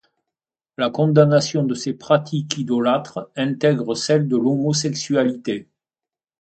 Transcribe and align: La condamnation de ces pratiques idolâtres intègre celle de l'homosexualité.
La 0.79 0.89
condamnation 0.89 1.63
de 1.63 1.75
ces 1.75 1.93
pratiques 1.93 2.57
idolâtres 2.57 3.29
intègre 3.35 3.93
celle 3.93 4.27
de 4.27 4.35
l'homosexualité. 4.35 5.67